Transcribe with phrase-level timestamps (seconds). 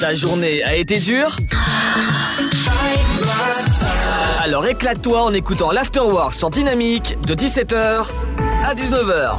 [0.00, 1.36] Ta journée a été dure
[4.42, 8.06] Alors éclate-toi en écoutant l'Afterwork sur Dynamique de 17h
[8.64, 9.36] à 19h.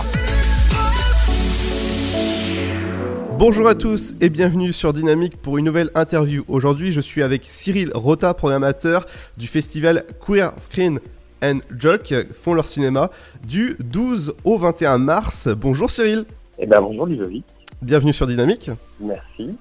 [3.38, 6.44] Bonjour à tous et bienvenue sur Dynamique pour une nouvelle interview.
[6.48, 9.06] Aujourd'hui, je suis avec Cyril Rota, programmateur
[9.38, 11.00] du festival Queer Screen
[11.42, 13.12] and Joke, font leur cinéma,
[13.48, 15.48] du 12 au 21 mars.
[15.48, 16.26] Bonjour Cyril.
[16.58, 17.46] Eh bien bonjour Ludovic.
[17.82, 18.70] Bienvenue sur Dynamique.
[19.00, 19.52] Merci.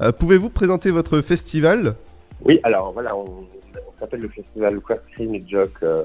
[0.00, 1.94] Euh, Pouvez-vous présenter votre festival?
[2.44, 3.44] Oui, alors voilà, on,
[3.98, 6.04] s'appelle le festival Queer and Joke euh,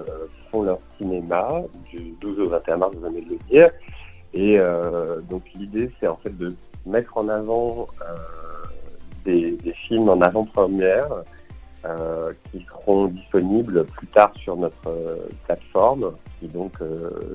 [0.51, 3.69] font leur cinéma du 12 au 21 mars, vous venez de le dire.
[4.33, 6.53] Et euh, donc l'idée, c'est en fait de
[6.85, 7.87] mettre en avant
[9.25, 9.57] des,
[9.87, 11.07] films en avant-première
[12.51, 16.73] qui seront disponibles plus tard sur notre plateforme, qui donc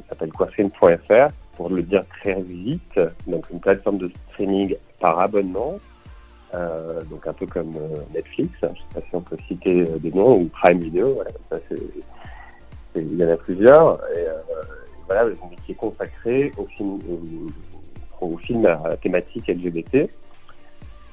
[0.08, 5.78] s'appelle queerscreen.fr, pour le dire très vite, donc une plateforme de streaming par abonnement,
[6.54, 9.38] euh, donc un peu comme euh, Netflix, hein, je ne sais pas si on peut
[9.48, 11.22] citer euh, des noms, ou Prime Video,
[12.94, 14.26] il y en a plusieurs, et,
[15.06, 15.30] voilà,
[15.64, 16.98] qui est consacré au film,
[18.20, 20.10] au, film à thématique LGBT.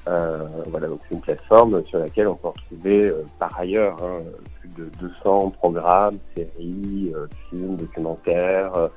[0.06, 4.20] Voilà, donc c'est une plateforme sur laquelle on peut retrouver par ailleurs hein,
[4.60, 7.14] plus de 200 programmes, séries,
[7.48, 8.90] films, documentaires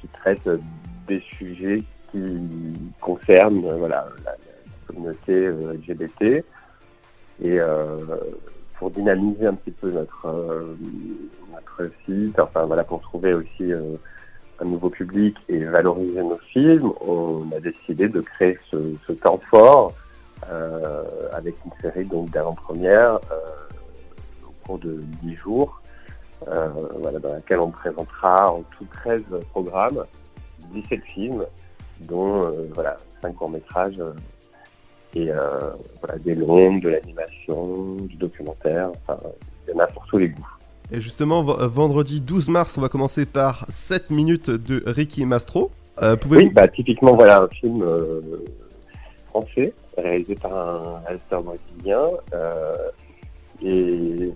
[0.00, 0.48] qui traitent
[1.06, 2.40] des sujets qui
[3.00, 4.06] concernent voilà,
[4.92, 6.44] communauté euh, LGBT.
[7.42, 7.96] Et euh,
[8.78, 10.76] pour dynamiser un petit peu notre, euh,
[11.50, 13.72] notre site, enfin voilà, pour trouver aussi
[14.60, 18.76] un nouveau public et valoriser nos films, on a décidé de créer ce,
[19.06, 19.92] ce temps fort
[21.32, 23.20] avec une série d'avant-première
[24.44, 25.80] au cours de 10 jours,
[26.44, 30.04] voilà, dans laquelle on présentera en tout 13 programmes,
[30.72, 31.44] 17 films,
[32.00, 34.02] dont voilà, 5 courts-métrages
[35.14, 35.36] et euh,
[36.00, 39.18] voilà, des longs, de l'animation, du documentaire, enfin,
[39.66, 40.48] il y en a pour tous les goûts.
[40.90, 45.70] Et justement, v- vendredi 12 mars, on va commencer par 7 minutes de Ricky Mastro.
[46.02, 48.20] Euh, Oui, bah, typiquement, voilà un film euh,
[49.28, 52.02] français réalisé par un réalisateur brésilien
[52.34, 52.74] euh,
[53.62, 54.32] et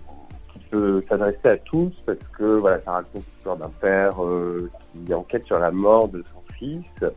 [0.53, 4.69] qui peut s'adresser à tous parce que voilà, ça raconte l'histoire d'un père euh,
[5.05, 6.36] qui enquête sur la mort de son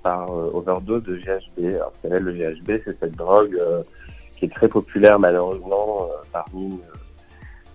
[0.03, 1.75] par euh, overdose de GHB.
[1.75, 3.83] Alors, vous savez, le GHB, c'est cette drogue euh,
[4.37, 6.78] qui est très populaire malheureusement euh, parmi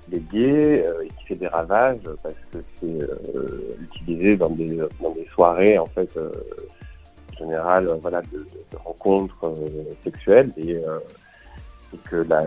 [0.10, 3.00] les gays et qui fait des ravages parce que c'est
[3.82, 8.46] utilisé dans des, dans des soirées en fait en général voilà, de,
[8.76, 9.52] rencontres
[10.04, 10.52] sexuelles.
[10.58, 10.80] Et,
[12.12, 12.44] que la,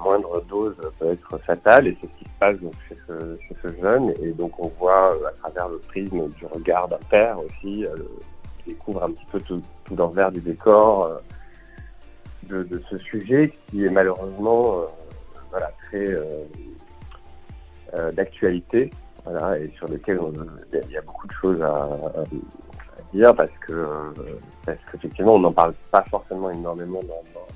[0.00, 1.86] moindre dose peut être fatale.
[1.86, 4.12] Et c'est ce qui se passe donc, chez, ce, jeune.
[4.20, 7.86] Et donc on voit à travers le prisme du regard d'un père aussi
[8.66, 11.20] découvre un petit peu tout, tout l'envers du décor
[12.50, 14.86] euh, de, ce sujet qui est malheureusement euh,
[15.50, 16.44] voilà, très euh,
[18.12, 18.90] d'actualité
[19.24, 20.18] voilà, et sur lequel
[20.72, 21.88] il y a beaucoup de choses à,
[23.12, 23.86] dire parce que
[24.64, 27.00] parce qu'effectivement on n'en parle pas forcément énormément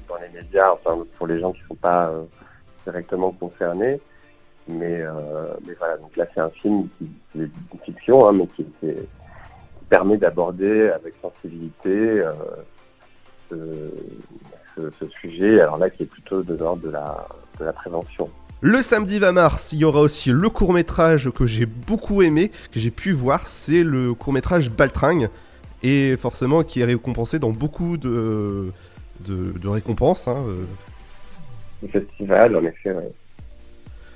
[0.08, 2.12] dans, les médias, enfin pour les gens qui sont pas
[2.84, 4.00] directement concernés.
[4.68, 5.02] Mais,
[5.78, 7.08] voilà, donc là c'est un film qui,
[7.40, 9.08] est une fiction, hein, mais qui, qui est-
[9.88, 12.32] permet d'aborder avec sensibilité euh,
[13.50, 13.56] ce,
[14.76, 17.26] ce, ce sujet, alors là qui est plutôt de l'ordre de la,
[17.60, 18.28] de la prévention.
[18.62, 22.80] Le samedi 20 mars, il y aura aussi le court-métrage que j'ai beaucoup aimé, que
[22.80, 25.28] j'ai pu voir, c'est le court-métrage Baltringue,
[25.82, 28.72] et forcément qui est récompensé dans beaucoup de,
[29.20, 30.26] de, de récompenses.
[30.26, 30.64] hein, euh.
[31.82, 33.12] Le festival, en effet, ouais.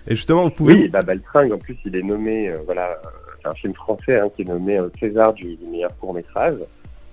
[0.09, 0.75] Et justement, vous pouvez...
[0.75, 2.99] Oui, bah, Baltringue, en plus, il est nommé, euh, voilà,
[3.41, 6.57] c'est un film français hein, qui est nommé euh, César du, meilleur court-métrage,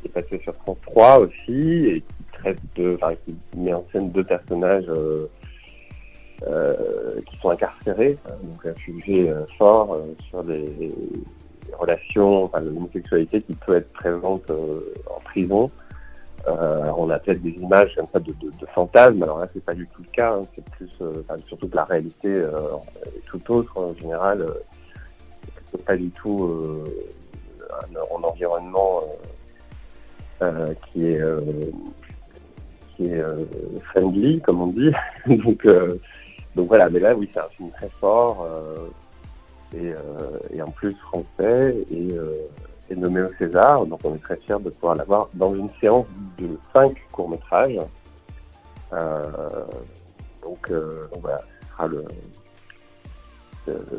[0.02, 3.86] qui est passé sur France 3 aussi, et qui traite de, enfin, qui met en
[3.92, 5.28] scène deux personnages euh,
[6.48, 6.76] euh,
[7.26, 10.00] qui sont incarcérés, donc un sujet fort
[10.30, 10.94] sur les,
[11.78, 15.70] relations, enfin, l'homosexualité qui peut être présente en prison.
[16.46, 18.34] On a peut-être des images comme ça de,
[18.74, 20.90] fantasmes, alors là c'est pas du tout le cas, hein, c'est plus,
[21.48, 24.46] surtout que la réalité est tout autre en général,
[25.86, 26.86] pas du tout euh,
[27.96, 29.02] un, environnement
[30.42, 31.06] euh, euh, qui
[33.06, 33.22] est
[33.84, 34.92] friendly comme on dit,
[35.28, 38.48] donc voilà, mais là oui c'est un film très fort
[39.76, 44.96] et, en plus français et nommé au César, donc on est très fiers de pouvoir
[44.96, 46.08] l'avoir dans une séance
[46.40, 47.80] de cinq courts-métrages.
[50.42, 52.06] Donc, donc voilà, ce sera le,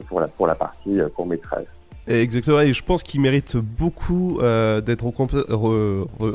[0.09, 1.67] pour, la, pour la partie euh, court-métrage.
[2.09, 5.05] Exactement, et je pense qu'il mérite beaucoup euh, d'être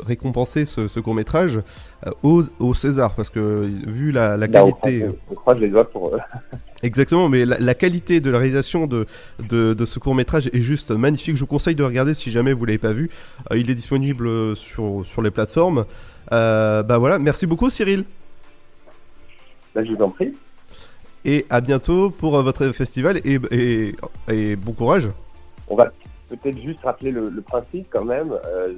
[0.06, 1.60] récompensé ce, court métrage
[2.06, 5.04] euh, au, César, parce que vu la, qualité...
[5.28, 6.16] On croise, les doigts pour...
[6.84, 9.06] Exactement, mais la, qualité de la réalisation de,
[9.40, 11.34] de, ce court métrage est juste magnifique.
[11.34, 13.10] Je vous conseille de regarder si jamais vous l'avez pas vu.
[13.50, 15.86] Euh, il est disponible sur, sur les plateformes.
[16.30, 18.04] bah voilà, merci beaucoup Cyril.
[19.74, 20.32] Bah, je vous en prie.
[21.24, 23.38] Et à bientôt pour votre festival et,
[24.28, 25.08] et, bon courage.
[25.68, 25.90] On va
[26.28, 28.74] peut-être juste rappeler le, principe quand même, euh,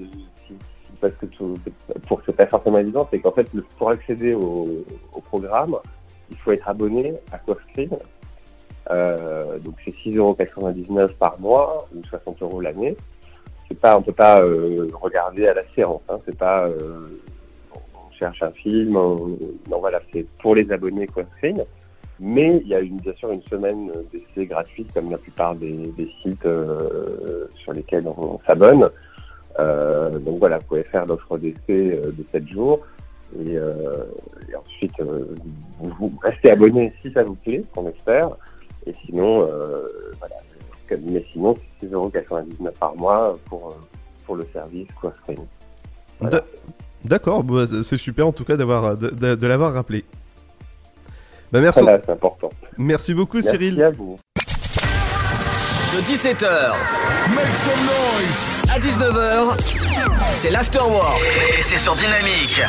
[1.01, 1.27] parce que
[2.07, 4.85] pour c'est pas forcément évident, c'est qu'en fait, pour accéder au,
[5.25, 5.77] programme,
[6.31, 7.91] il faut être abonné à CoffScreen.
[8.91, 12.97] Euh, donc c'est 6,99€ par mois ou 60 euros l'année.
[13.67, 16.03] C'est pas, on peut pas euh, regarder à la séance.
[16.09, 16.69] Hein, c'est pas,
[17.75, 18.93] on cherche un film.
[18.93, 21.65] non voilà, c'est pour les abonnés CoffScreen.
[22.19, 25.93] Mais il y a une, bien sûr une semaine d'essai gratuite, comme la plupart des,
[26.23, 28.89] sites euh, sur lesquels on, s'abonne.
[29.59, 32.81] Euh, donc voilà, vous pouvez faire l'offre d'essai euh, de 7 jours.
[33.39, 33.59] Et,
[34.57, 34.95] ensuite,
[35.79, 38.31] vous, restez abonné si ça vous plaît, qu'on espère.
[38.87, 39.41] Et sinon,
[40.19, 40.37] voilà.
[41.03, 43.77] Mais sinon, c'est 6,99€ par mois pour,
[44.25, 45.13] pour le service quoi
[47.05, 50.05] D'accord, bah, c'est super en tout cas d'avoir de l'avoir rappelé.
[51.53, 51.81] Bah, merci.
[51.85, 52.51] c'est important.
[52.77, 53.77] Merci beaucoup, Cyril.
[53.77, 54.19] Merci à vous.
[55.95, 56.73] De 17h
[57.35, 58.65] Make some noise.
[58.71, 59.57] à 19h,
[60.37, 61.25] c'est l'afterwork
[61.59, 62.61] et c'est sur Dynamique.